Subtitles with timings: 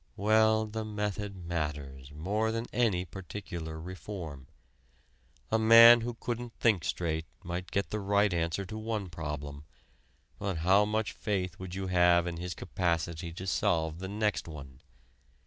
[0.17, 4.47] Well, the method matters more than any particular reform.
[5.51, 9.63] A man who couldn't think straight might get the right answer to one problem,
[10.39, 14.81] but how much faith would you have in his capacity to solve the next one?